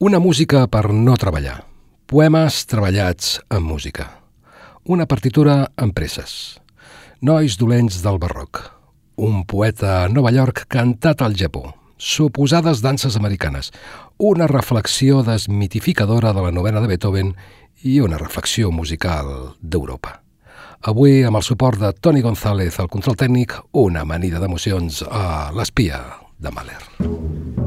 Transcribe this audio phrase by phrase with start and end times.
[0.00, 1.64] Una música per no treballar.
[2.06, 4.04] Poemes treballats en música.
[4.86, 6.60] Una partitura amb presses.
[7.18, 8.60] Nois dolents del barroc.
[9.18, 11.74] Un poeta a Nova York cantat al Japó.
[11.98, 13.72] Suposades danses americanes.
[14.18, 17.34] Una reflexió desmitificadora de la novena de Beethoven
[17.82, 20.20] i una reflexió musical d'Europa.
[20.86, 26.04] Avui, amb el suport de Toni González al control tècnic, una amanida d'emocions a l'espia
[26.38, 27.66] de Mahler.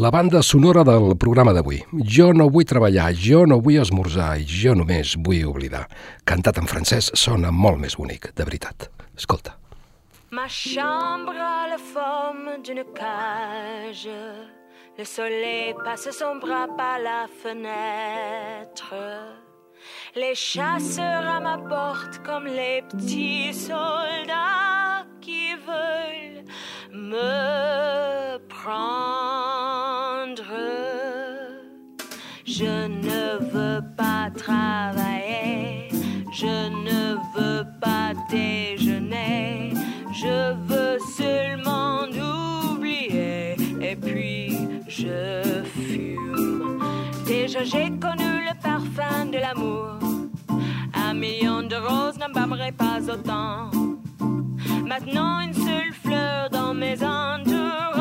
[0.00, 1.80] La banda sonora del programa d'avui.
[2.06, 5.88] Jo no vull treballar, jo no vull esmorzar, jo només vull oblidar.
[6.22, 8.86] Cantat en francès sona molt més bonic, de veritat.
[9.18, 9.56] Escolta.
[10.30, 14.14] Ma chambre a la forme d'une cage.
[14.94, 18.94] Le soleil passe son bras par la fenêtre.
[20.14, 26.44] Les chasseurs à ma porte comme les petits soldats qui veulent
[26.98, 30.42] me prendre.
[32.44, 35.88] Je ne veux pas travailler,
[36.32, 39.72] je ne veux pas déjeuner,
[40.12, 42.02] je veux seulement
[42.72, 44.56] oublier et puis
[44.88, 46.80] je fume.
[47.26, 49.98] Déjà j'ai connu le parfum de l'amour,
[50.94, 53.70] un million de roses n'embâmerait pas autant.
[54.86, 57.97] Maintenant une seule fleurs dans mes entours.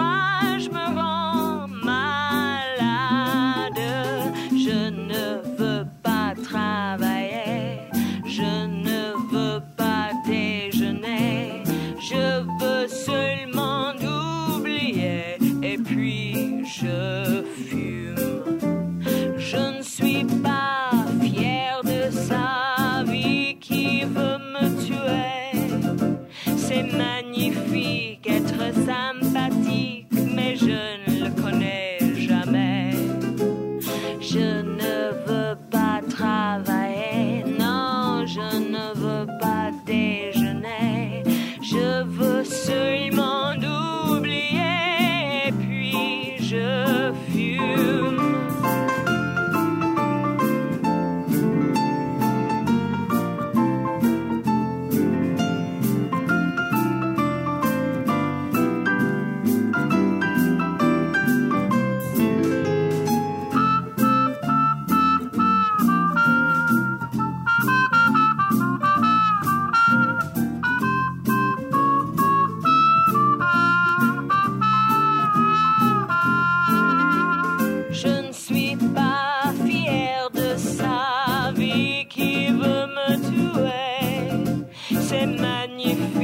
[85.88, 86.17] you.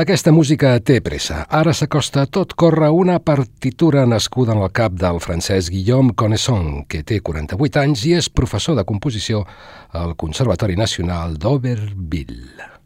[0.00, 1.42] Aquesta música té pressa.
[1.58, 7.02] Ara s'acosta tot córrer una partitura nascuda en el cap del francès Guillaume Connesson, que
[7.04, 9.44] té 48 anys i és professor de composició
[9.92, 12.79] al Conservatori Nacional d'Auberville.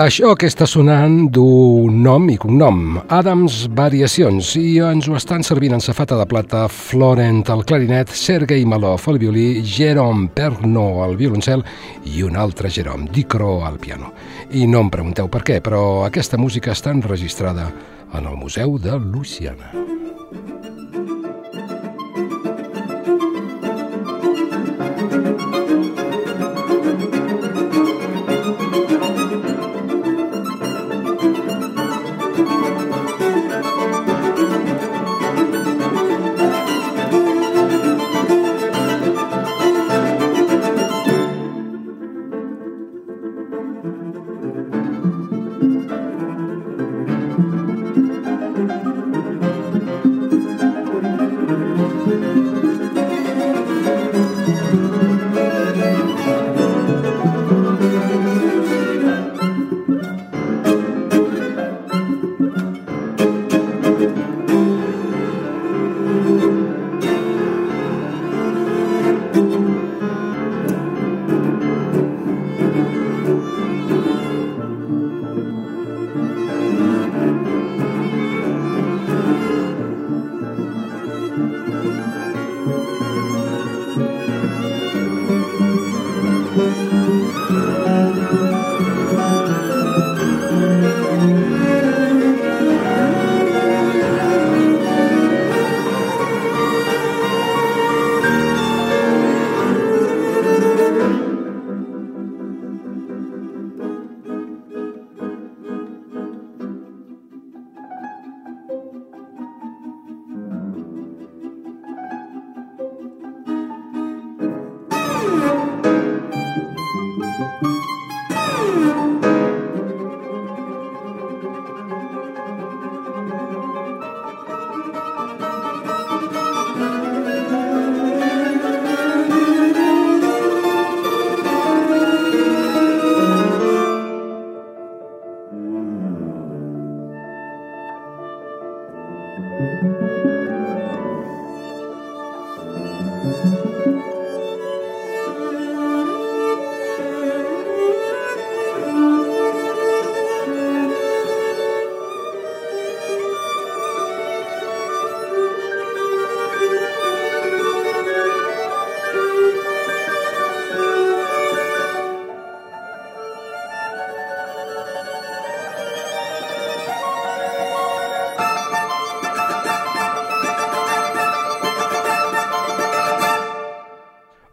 [0.00, 5.76] Això que està sonant d'un nom i cognom, Adams Variacions, i ens ho estan servint
[5.76, 11.66] en safata de plata Florent al clarinet, Sergei Malov al violí, Jérôme Pernot al violoncel
[12.08, 14.14] i un altre Jérôme Dicro al piano.
[14.56, 17.68] I no em pregunteu per què, però aquesta música està enregistrada
[18.16, 19.99] en el Museu de Luciana.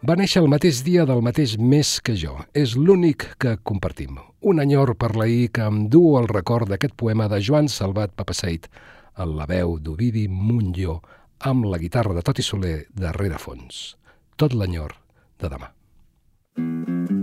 [0.07, 2.37] Va néixer el mateix dia del mateix mes que jo.
[2.55, 4.15] És l'únic que compartim.
[4.39, 8.69] Un enyor per l'ahir que em du el record d'aquest poema de Joan Salvat Papaseit,
[9.19, 11.01] en la veu d'Ovidi Montlló,
[11.51, 13.97] amb la guitarra de Toti Soler darrere fons.
[14.39, 14.95] Tot l'enyor
[15.41, 15.73] de demà.
[16.55, 17.16] Mm -hmm.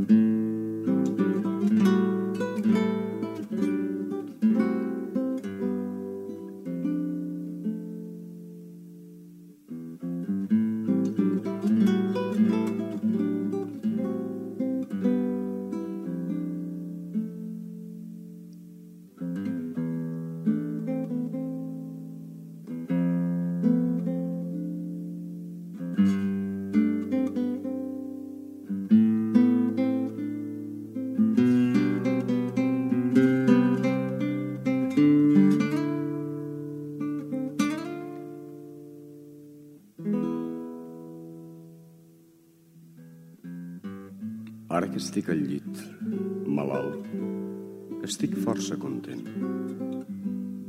[48.75, 49.23] Força content.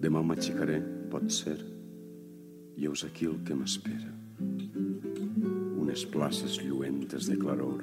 [0.01, 0.75] Demà m'aixecaré,
[1.09, 1.55] pot ser.
[2.77, 4.11] I heus aquí el que m'espera.
[5.81, 7.81] Unes places lluentes de claror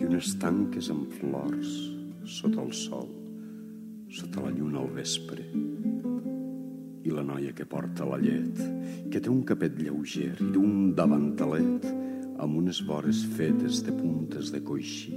[0.00, 1.76] i unes tanques amb flors
[2.26, 3.06] sota el sol,
[4.10, 5.46] sota la lluna al vespre.
[7.06, 8.58] I la noia que porta la llet,
[9.12, 11.86] que té un capet lleuger i un davantalet
[12.40, 15.14] amb unes vores fetes de puntes de coixí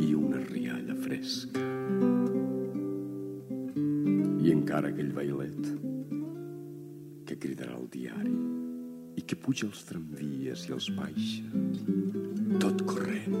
[0.00, 1.51] i una rialla fresca.
[4.72, 5.66] Encara aquell bailet
[7.28, 8.30] que cridarà el diari
[9.20, 11.42] i que puja els tramvies i els baixa,
[12.62, 13.36] tot corrent.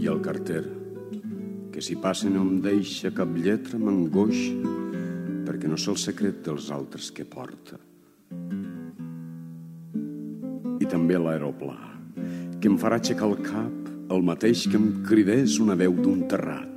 [0.00, 0.64] I el carter,
[1.76, 4.56] que si passa no em deixa cap lletra, m'angoixa,
[5.50, 7.76] perquè no sé el secret dels altres que porta
[10.90, 11.89] també l'aeroplà,
[12.60, 16.69] que em farà aixecar el cap el mateix que em cridés una veu d'un terrat.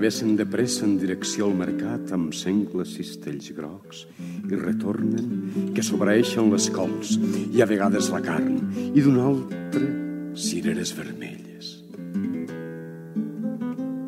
[0.00, 4.06] Travessen de pressa en direcció al mercat amb sengles cistells grocs
[4.48, 7.18] i retornen que sobreixen les cols
[7.52, 8.54] i a vegades la carn
[8.94, 9.90] i d'un altre
[10.32, 11.68] cireres vermelles.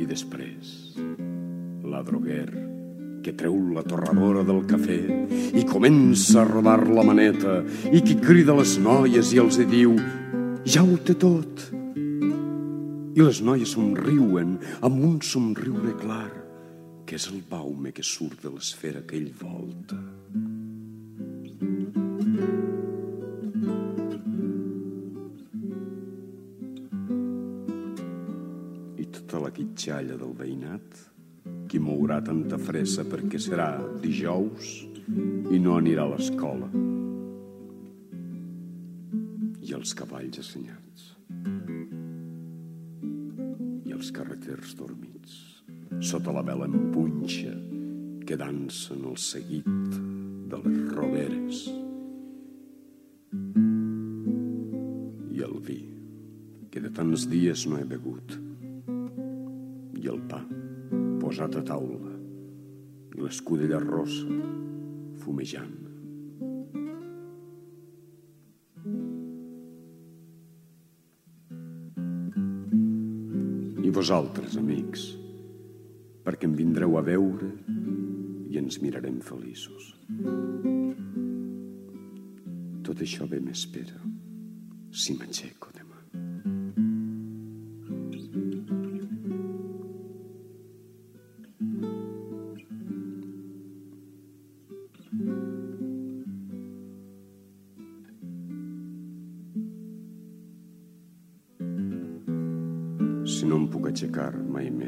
[0.01, 0.97] I després
[1.85, 2.49] la droguer
[3.21, 4.99] que treu la torradora del cafè
[5.61, 7.61] i comença a rodar la maneta
[7.93, 10.01] i qui crida les noies i els diu
[10.65, 11.82] ja ho té tot
[13.13, 14.55] i les noies somriuen
[14.87, 16.31] amb un somriure clar
[17.05, 19.99] que és el baume que surt de l'esfera que ell volta.
[28.97, 31.03] I tota la quitxalla del veïnat
[31.69, 34.73] qui mourà tanta fressa perquè serà dijous
[35.53, 36.71] i no anirà a l'escola.
[39.61, 41.13] I els cavalls assenyats
[44.03, 45.35] els carreters dormits,
[46.03, 47.53] sota la vela en punxa
[48.27, 49.69] que dansen el seguit
[50.51, 51.61] de les roberes.
[55.31, 55.79] I el vi,
[56.75, 58.35] que de tants dies no he begut,
[60.03, 60.43] i el pa
[61.23, 62.17] posat a taula,
[63.15, 64.43] i l'escudella rossa
[65.23, 65.82] fumejant
[74.03, 75.05] vosaltres, amics,
[76.27, 77.53] perquè em vindreu a veure
[78.51, 79.93] i ens mirarem feliços.
[82.83, 84.01] Tot això bé m'espera
[85.05, 85.72] si m'aixeco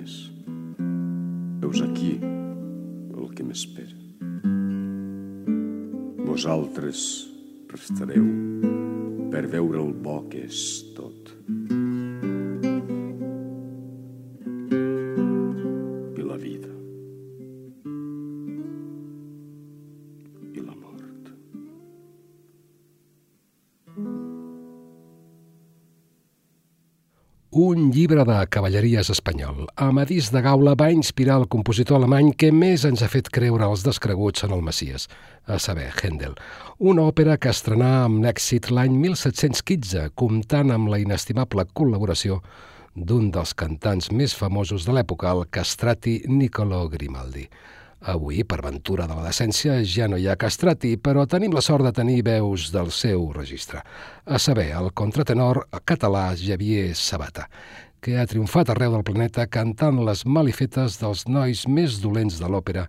[0.04, 0.30] més.
[1.62, 3.96] Veus aquí el que m'espera.
[6.25, 7.04] Vosaltres
[7.73, 8.26] restareu
[9.32, 10.61] per veure el bo que és
[10.96, 11.32] tot.
[28.14, 29.66] Llibre de cavalleries espanyol.
[29.76, 33.83] Amadís de Gaula va inspirar el compositor alemany que més ens ha fet creure els
[33.83, 35.09] descreguts en el Messies,
[35.50, 36.37] a saber, Händel.
[36.78, 42.38] Una òpera que estrenà amb l'èxit l'any 1715, comptant amb la inestimable col·laboració
[42.94, 47.49] d'un dels cantants més famosos de l'època, el castrati Niccolo Grimaldi.
[48.04, 51.87] Avui, per ventura de la decència, ja no hi ha castrati, però tenim la sort
[51.87, 53.80] de tenir veus del seu registre.
[54.26, 57.49] A saber, el contratenor català Javier Sabata,
[58.04, 62.82] que ha triomfat arreu del planeta cantant les malifetes dels nois més dolents de l'òpera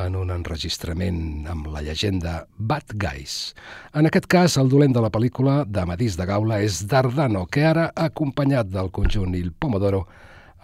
[0.00, 3.52] en un enregistrament amb la llegenda Bad Guys.
[3.92, 7.90] En aquest cas, el dolent de la pel·lícula d'Amadís de Gaula és Dardano, que ara,
[8.08, 10.06] acompanyat del conjunt Il Pomodoro,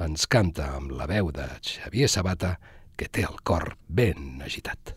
[0.00, 2.56] ens canta amb la veu de Xavier Sabata
[2.96, 4.96] que té el cor ben agitat.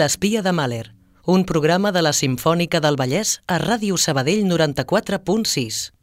[0.00, 0.94] L'espia de Mahler,
[1.26, 5.99] un programa de la Simfònica del Vallès a Ràdio Sabadell 94.6.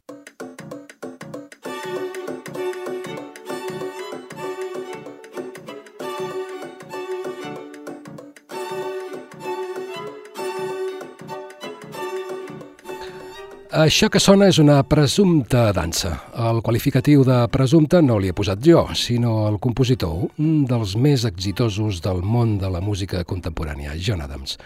[13.78, 16.10] Això que sona és una presumpta dansa.
[16.34, 21.22] El qualificatiu de presumpte no li he posat jo, sinó el compositor, un dels més
[21.28, 24.56] exitosos del món de la música contemporània, John Adams.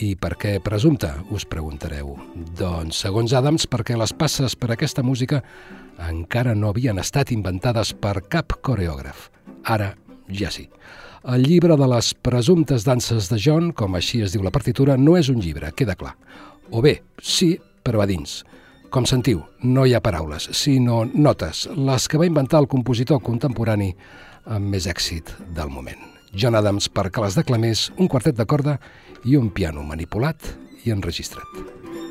[0.00, 2.14] I per què presumpte, us preguntareu?
[2.56, 5.42] Doncs, segons Adams, perquè les passes per aquesta música
[6.08, 9.28] encara no havien estat inventades per cap coreògraf.
[9.76, 9.90] Ara
[10.32, 10.70] ja sí.
[11.36, 15.20] El llibre de les presumptes danses de John, com així es diu la partitura, no
[15.20, 16.16] és un llibre, queda clar.
[16.72, 17.52] O bé, sí,
[17.84, 18.42] però a dins.
[18.94, 23.90] Com sentiu, no hi ha paraules, sinó notes, les que va inventar el compositor contemporani
[24.44, 26.00] amb més èxit del moment.
[26.34, 28.78] John Adams perquè les declamés un quartet de corda
[29.24, 32.03] i un piano manipulat i enregistrat.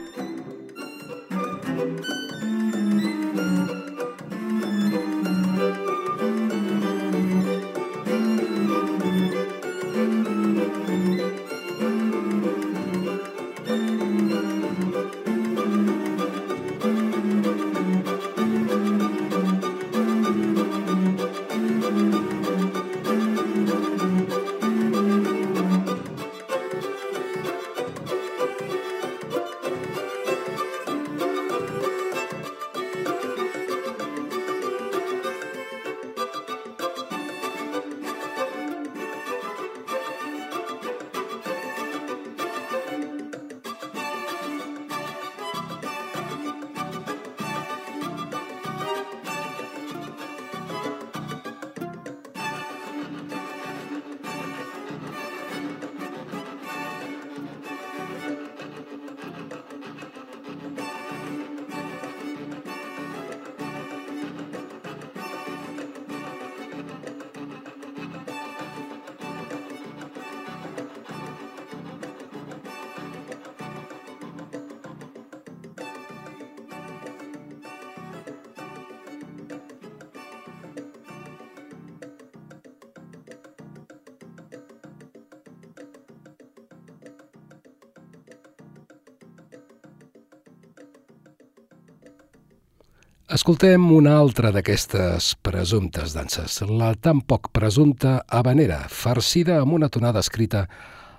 [93.44, 100.24] Escoltem una altra d'aquestes presumptes danses, la tan poc presumpta habanera, farcida amb una tonada
[100.24, 100.62] escrita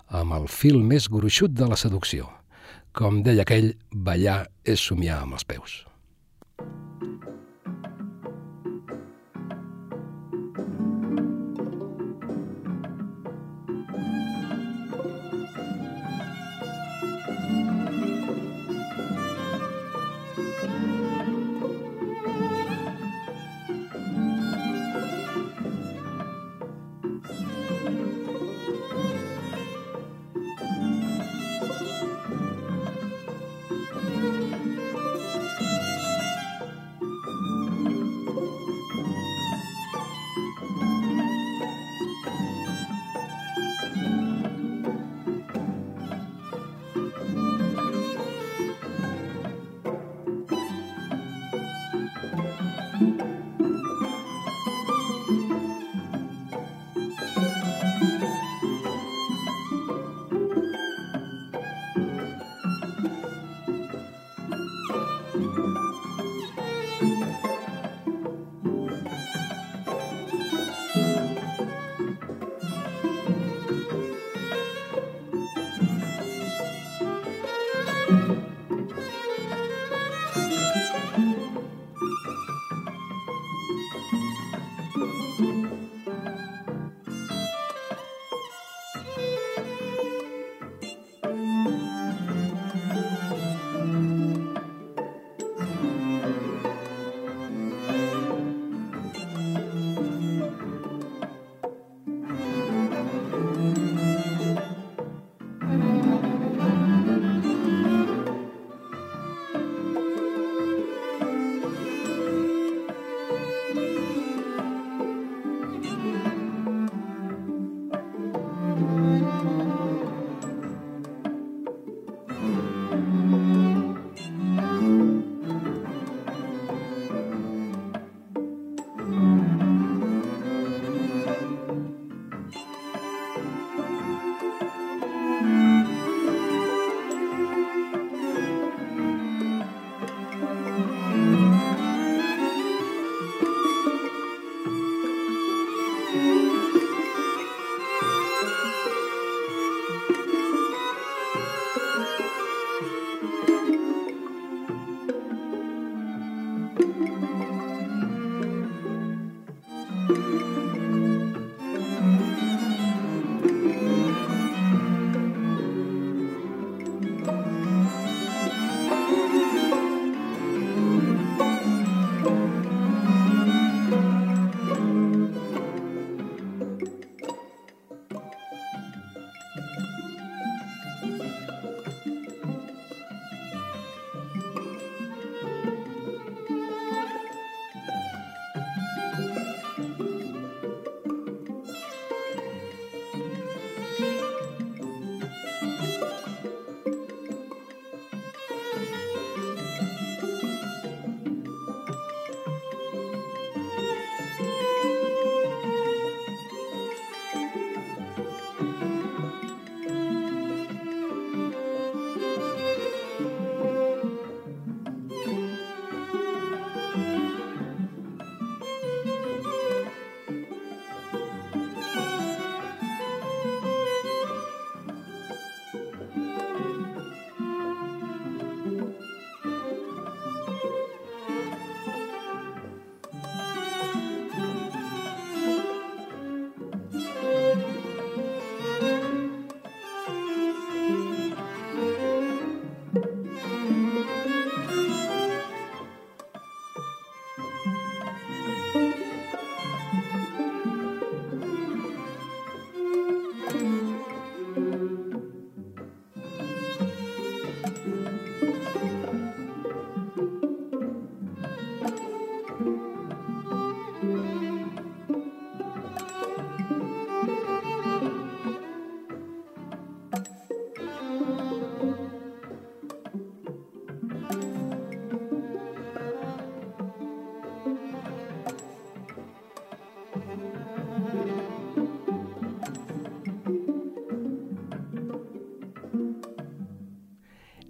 [0.09, 2.33] amb el fil més gruixut de la seducció.
[2.97, 5.83] Com deia aquell, ballar és somiar amb els peus.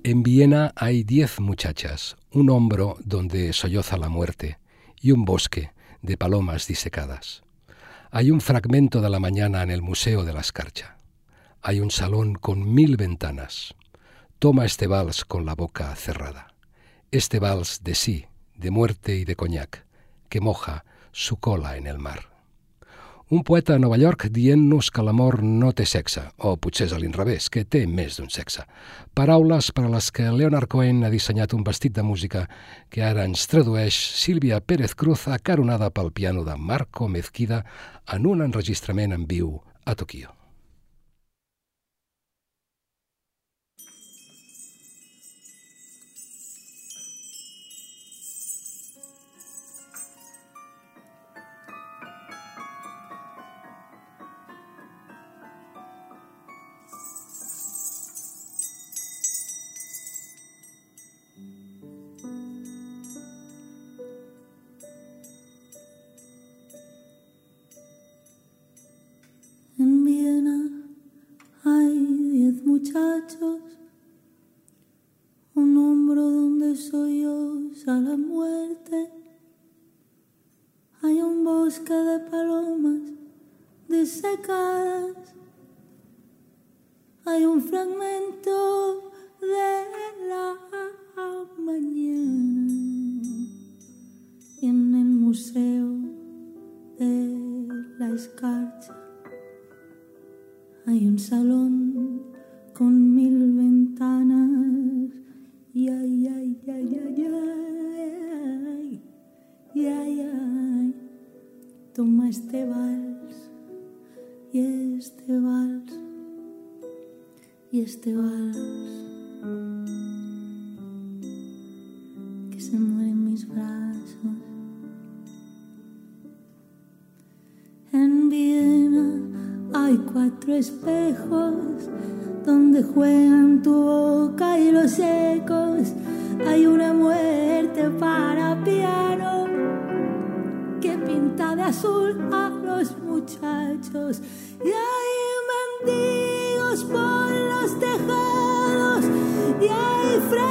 [0.07, 4.59] En Viena hay diez muchachas, un hombro donde solloza la muerte
[5.01, 5.71] y un bosque
[6.03, 7.43] de palomas disecadas.
[8.11, 10.99] Hay un fragmento de la mañana en el Museo de la Escarcha.
[11.63, 13.77] Hay un salón con mil ventanas.
[14.39, 16.53] Toma este vals con la boca cerrada.
[17.11, 19.87] Este vals de sí, de muerte y de coñac,
[20.29, 22.34] que moja su cola en el mar.
[23.31, 26.99] Un poeta a Nova York dient-nos que l'amor no té sexe, o potser és a
[27.01, 28.67] l'inrevés, que té més d'un sexe.
[29.17, 32.45] Paraules per a les que Leonard Cohen ha dissenyat un vestit de música
[32.93, 37.65] que ara ens tradueix Sílvia Pérez Cruz acaronada pel piano de Marco Mezquida
[38.13, 40.44] en un enregistrament en viu a Tokio.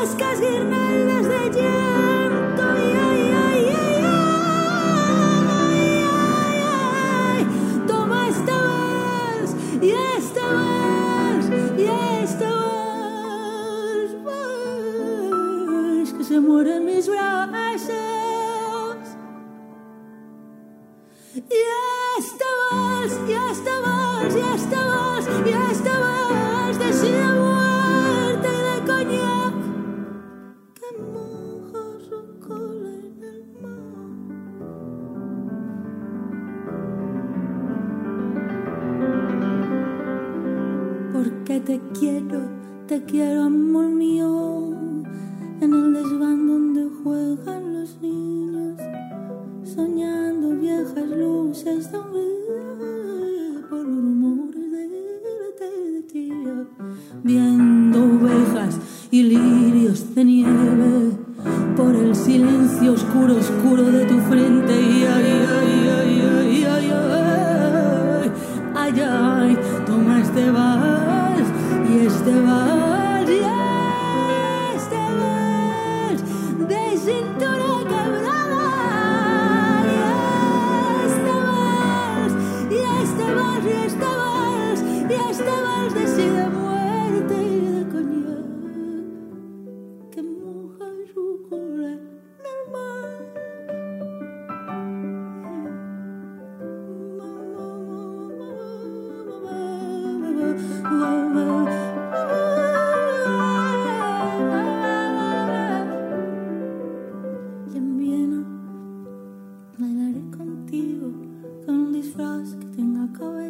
[0.04, 0.83] moscas guirnaldas.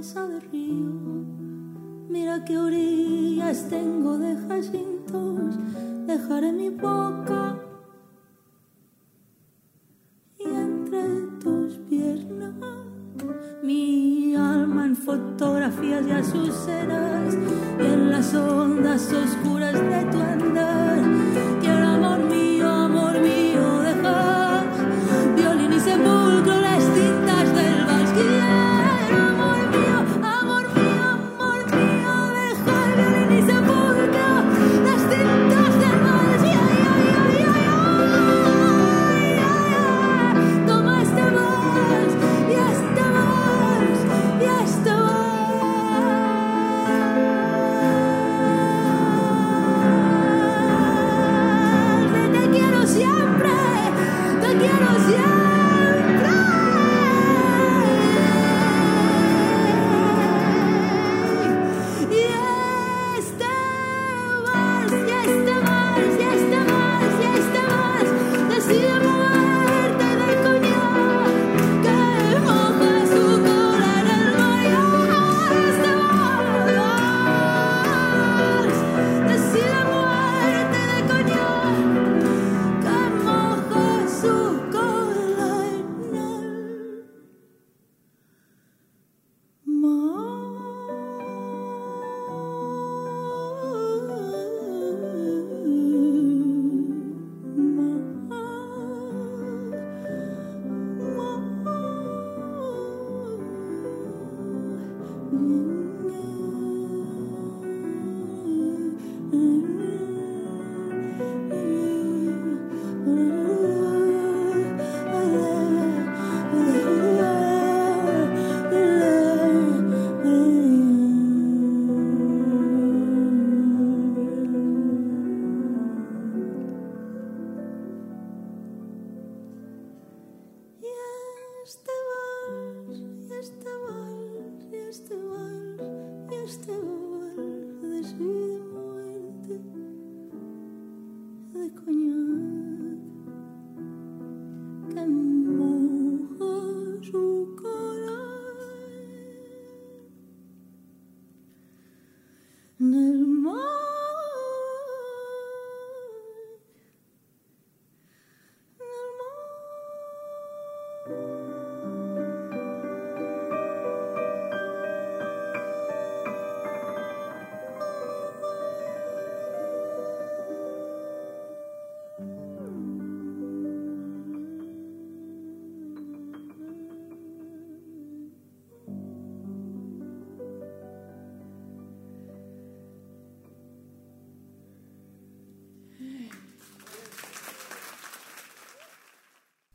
[0.01, 0.89] De río.
[2.09, 5.55] Mira qué orillas tengo de jacintos,
[6.07, 7.59] dejaré mi boca
[10.39, 12.55] y entre tus piernas
[13.61, 17.37] mi alma en fotografías y azucenas
[17.79, 20.72] y en las ondas oscuras de tu andar.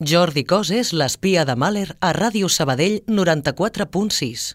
[0.08, 4.46] Jordi Cos és l'espia de Mahler a Ràdio Sabadell 94.6.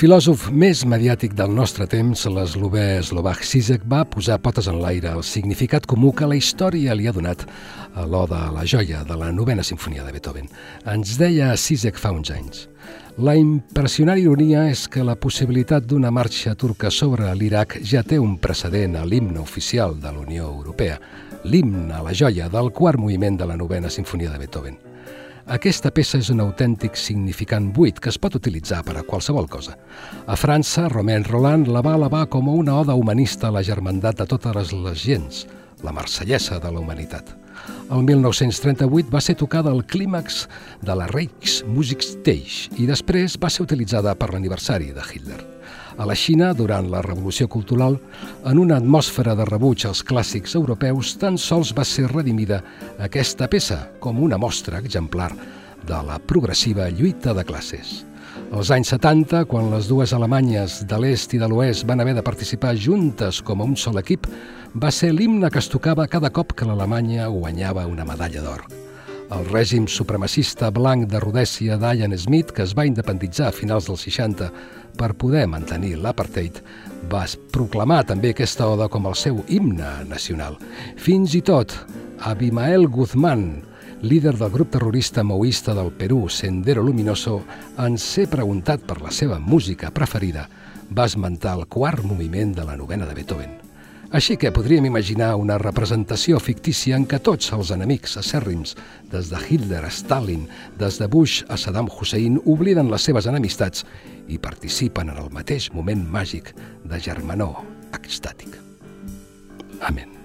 [0.00, 5.20] filòsof més mediàtic del nostre temps, l'eslovè Slovak Zizek, va posar potes en l'aire el
[5.26, 7.44] significat comú que la història li ha donat
[7.92, 10.48] a l'Oda a la joia de la novena sinfonia de Beethoven.
[10.88, 12.64] Ens deia Zizek fa uns anys.
[13.20, 18.38] La impressionant ironia és que la possibilitat d'una marxa turca sobre l'Iraq ja té un
[18.40, 20.96] precedent a l'himne oficial de la Unió Europea,
[21.44, 24.80] l'himne a la joia del quart moviment de la novena sinfonia de Beethoven.
[25.48, 29.76] Aquesta peça és un autèntic significant buit que es pot utilitzar per a qualsevol cosa.
[30.26, 34.20] A França, Romain Roland la va elevar com a una oda humanista a la germandat
[34.20, 35.46] de totes les gens,
[35.82, 37.36] la marsellesa de la humanitat.
[37.90, 40.46] El 1938 va ser tocada al clímax
[40.82, 45.59] de la Reichsmusikstage i després va ser utilitzada per l'aniversari de Hitler
[46.00, 47.98] a la Xina durant la Revolució Cultural,
[48.48, 52.62] en una atmosfera de rebuig als clàssics europeus, tan sols va ser redimida
[53.04, 55.28] aquesta peça com una mostra exemplar
[55.84, 58.00] de la progressiva lluita de classes.
[58.50, 62.24] Als anys 70, quan les dues Alemanyes de l'est i de l'oest van haver de
[62.24, 64.24] participar juntes com a un sol equip,
[64.72, 68.64] va ser l'himne que es tocava cada cop que l'Alemanya guanyava una medalla d'or.
[69.30, 74.02] El règim supremacista blanc de Rodècia d'Ian Smith, que es va independitzar a finals dels
[74.08, 74.48] 60
[75.00, 76.60] per poder mantenir l'apartheid,
[77.08, 80.58] va proclamar també aquesta oda com el seu himne nacional.
[81.00, 81.72] Fins i tot
[82.28, 83.62] Abimael Guzmán,
[84.02, 87.40] líder del grup terrorista maoista del Perú, Sendero Luminoso,
[87.80, 90.48] en ser preguntat per la seva música preferida,
[90.92, 93.59] va esmentar el quart moviment de la novena de Beethoven.
[94.10, 98.74] Així que podríem imaginar una representació fictícia en què tots els enemics acèrrims,
[99.12, 100.48] des de Hitler a Stalin,
[100.82, 103.86] des de Bush a Saddam Hussein, obliden les seves enemistats
[104.26, 106.50] i participen en el mateix moment màgic
[106.90, 107.62] de germanor
[107.94, 108.58] extàtic.
[109.80, 110.19] Amén.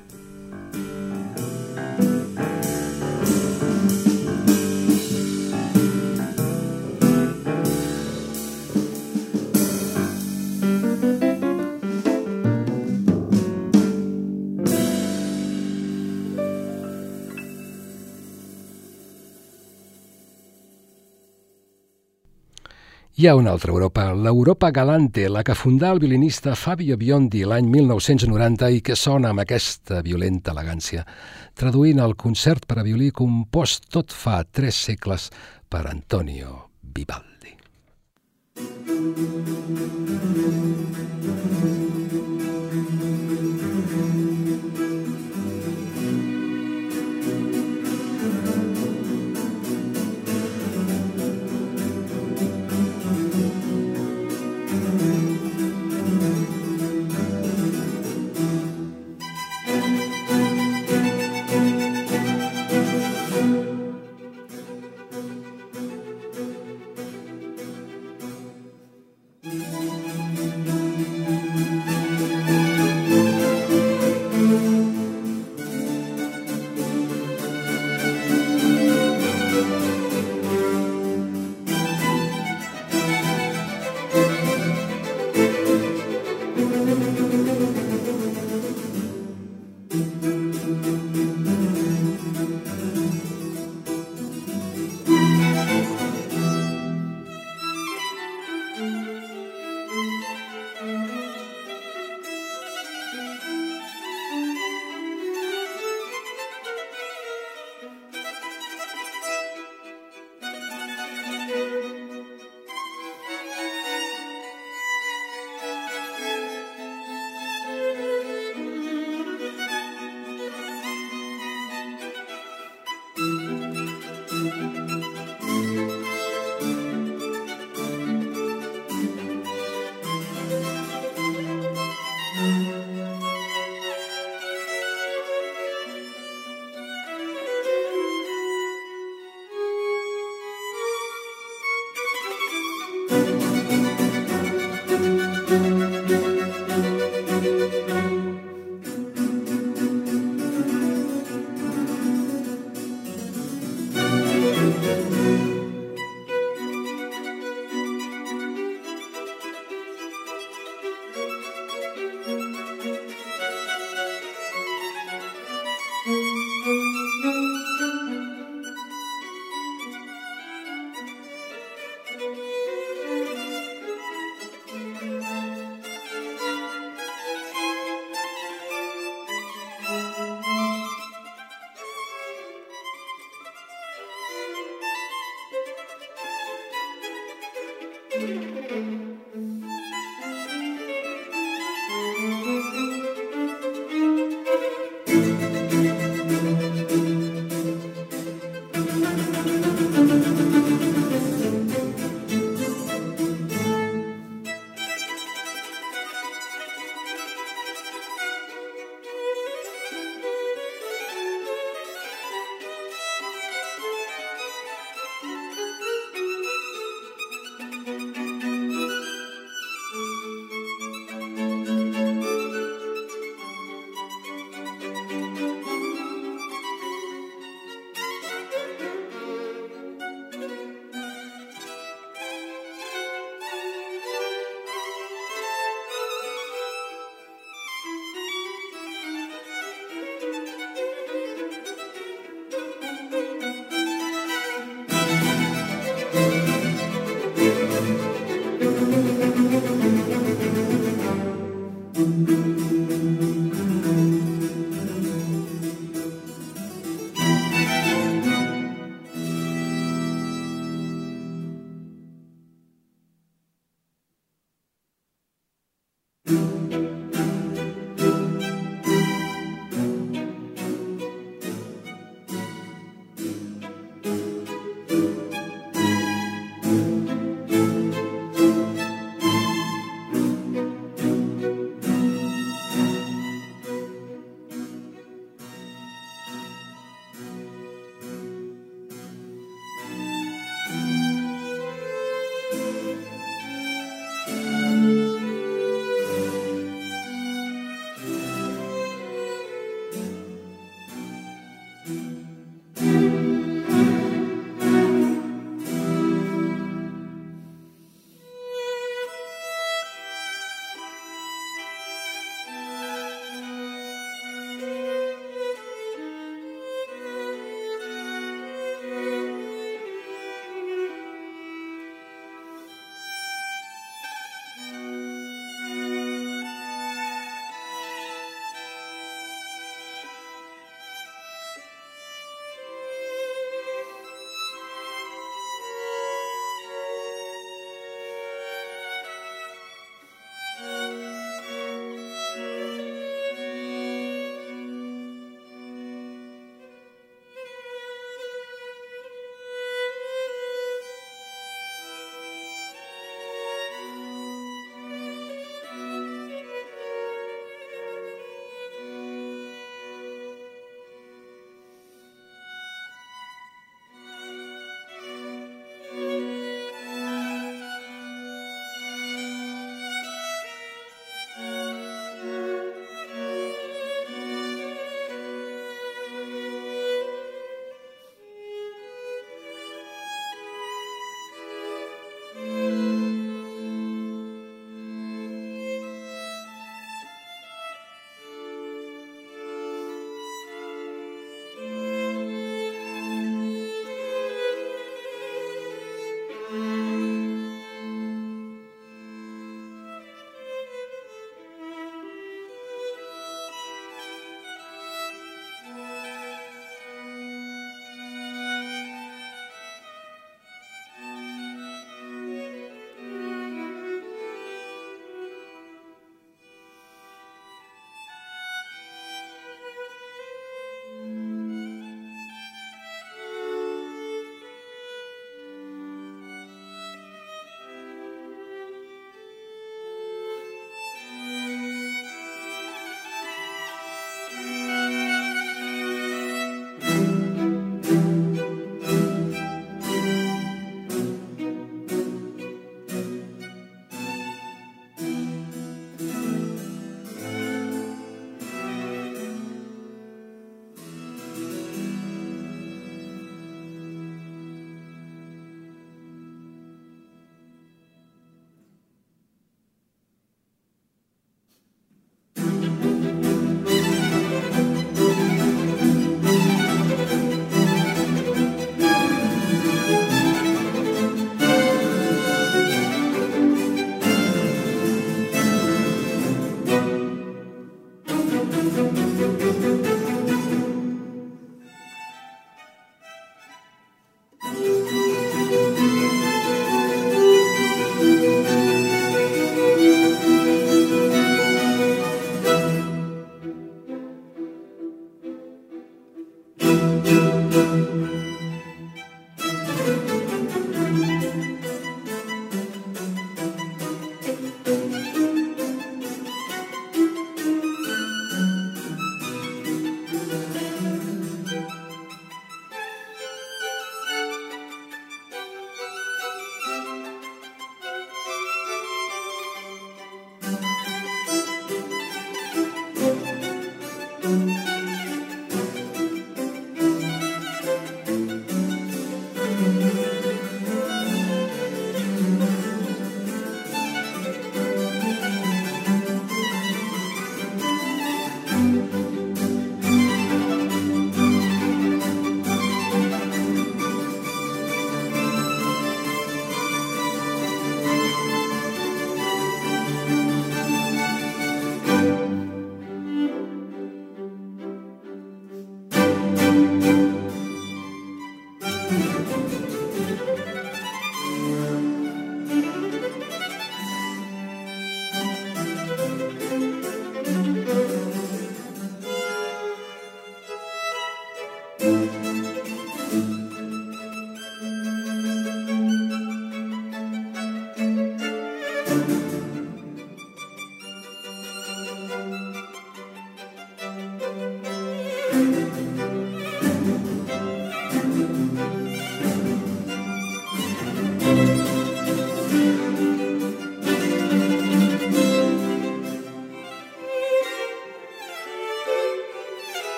[23.18, 27.70] Hi ha una altra Europa, l'Europa Galante, la que fundà el violinista Fabio Biondi l'any
[27.72, 31.06] 1990 i que sona amb aquesta violenta elegància,
[31.56, 35.30] traduint el concert per a violí compost tot fa tres segles
[35.72, 37.56] per Antonio Vivaldi.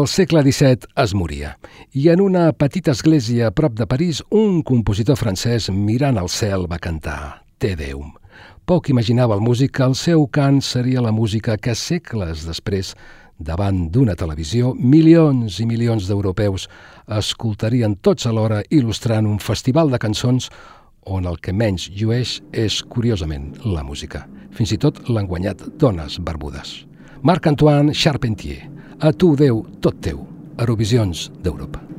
[0.00, 1.50] Al segle XVII es moria
[1.92, 6.64] i en una petita església a prop de París un compositor francès mirant al cel
[6.70, 8.14] va cantar Te Deum.
[8.64, 12.94] Poc imaginava el músic que el seu cant seria la música que segles després,
[13.36, 16.70] davant d'una televisió, milions i milions d'europeus
[17.20, 20.48] escoltarien tots alhora il·lustrant un festival de cançons
[21.04, 24.24] on el que menys llueix és, curiosament, la música.
[24.56, 26.86] Fins i tot l'han guanyat dones barbudes.
[27.20, 28.70] Marc-Antoine Charpentier,
[29.00, 30.18] a tu, Déu, tot teu,
[30.58, 31.89] Eurovisions d'Europa.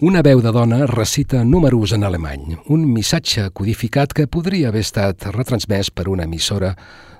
[0.00, 5.26] Una veu de dona recita números en alemany, un missatge codificat que podria haver estat
[5.34, 6.70] retransmès per una emissora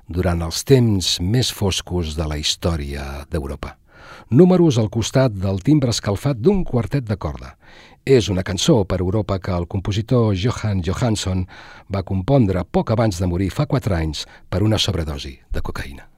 [0.09, 3.74] durant els temps més foscos de la història d'Europa.
[4.33, 7.51] Números al costat del timbre escalfat d'un quartet de corda.
[8.01, 11.45] És una cançó per Europa que el compositor Johan Johansson
[11.93, 16.09] va compondre poc abans de morir fa quatre anys per una sobredosi de cocaïna.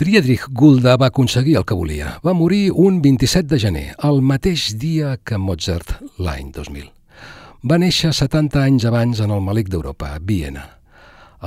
[0.00, 2.14] Friedrich Gulda va aconseguir el que volia.
[2.24, 6.86] Va morir un 27 de gener, el mateix dia que Mozart l'any 2000.
[7.68, 10.62] Va néixer 70 anys abans en el Malic d'Europa, a Viena.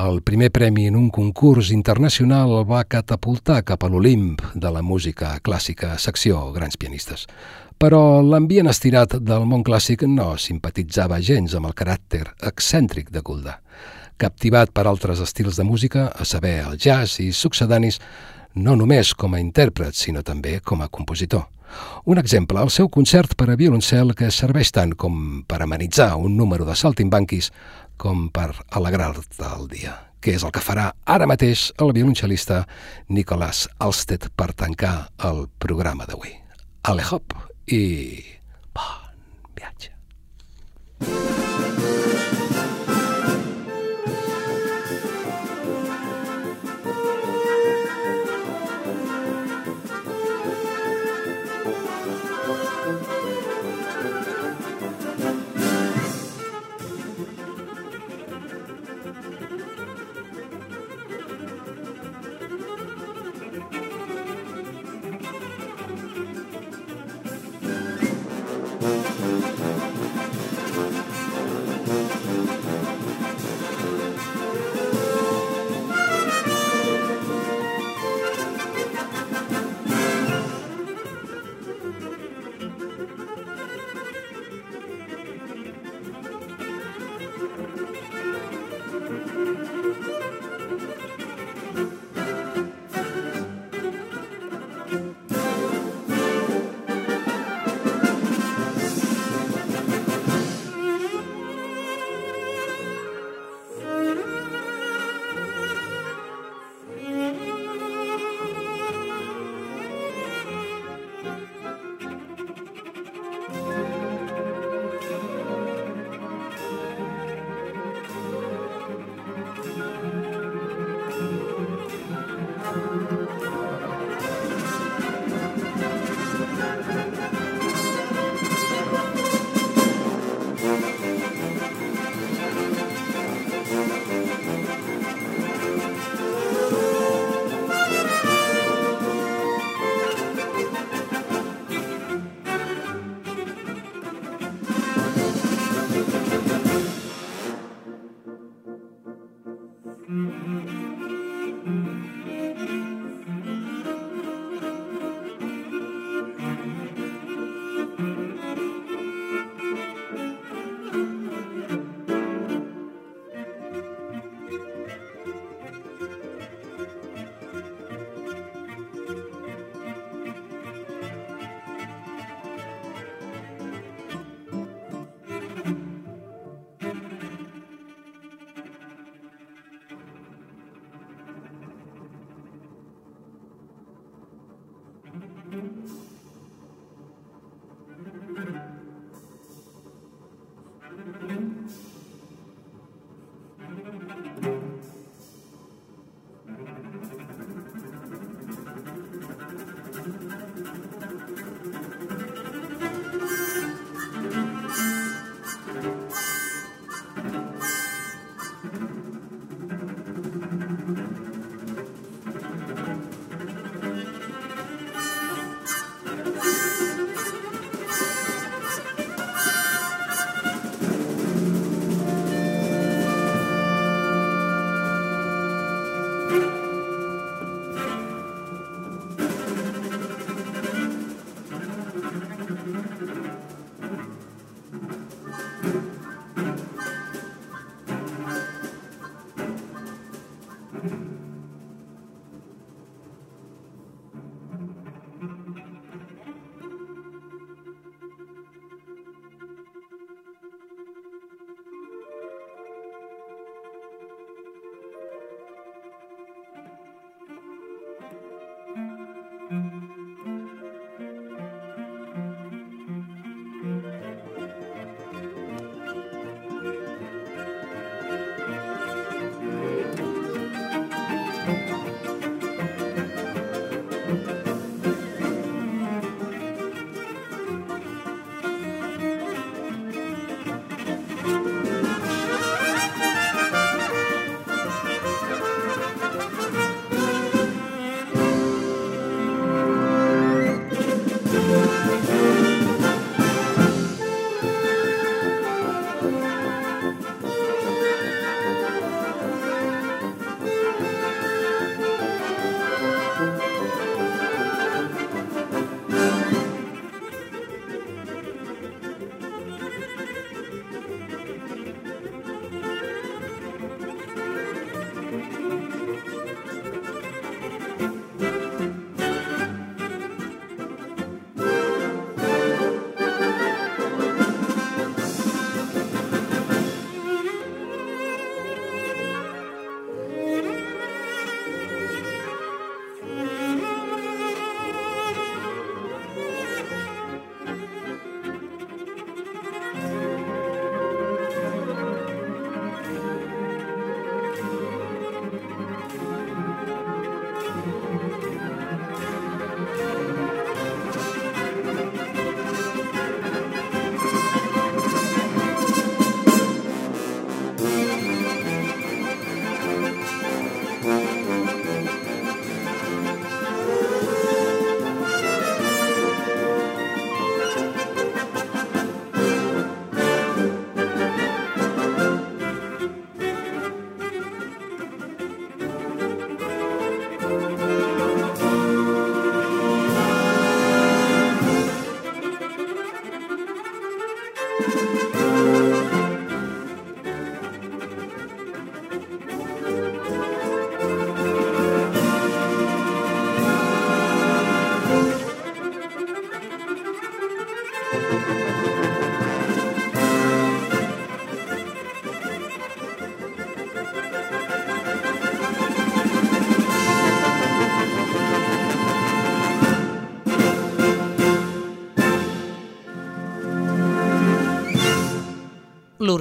[0.03, 4.85] El primer premi en un concurs internacional el va catapultar cap a l'Olimp de la
[4.85, 7.25] música clàssica, secció Grans Pianistes.
[7.81, 13.57] Però l'ambient estirat del món clàssic no simpatitzava gens amb el caràcter excèntric de Gulda.
[14.21, 17.97] Captivat per altres estils de música, a saber el jazz i succedanis,
[18.55, 21.47] no només com a intèrpret, sinó també com a compositor.
[22.05, 26.37] Un exemple, el seu concert per a violoncel que serveix tant com per amenitzar un
[26.37, 27.51] número de saltimbanquis
[27.97, 32.63] com per alegrar-te el dia, que és el que farà ara mateix el violoncel·lista
[33.09, 34.95] Nicolas Alsted per tancar
[35.29, 36.35] el programa d'avui.
[36.83, 37.37] Ale hop
[37.71, 37.83] i
[38.75, 39.09] bon
[39.55, 41.42] viatge.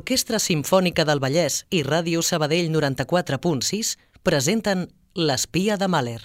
[0.03, 3.93] l'Orquestra Simfònica del Vallès i Ràdio Sabadell 94.6
[4.27, 6.19] presenten L'espia de Mahler.